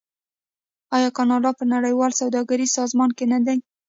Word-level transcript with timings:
آیا 0.95 1.09
کاناډا 1.17 1.51
په 1.59 1.63
نړیوال 1.73 2.11
سوداګریز 2.21 2.69
سازمان 2.79 3.09
کې 3.17 3.25
نه 3.33 3.39
دی؟ 3.45 3.57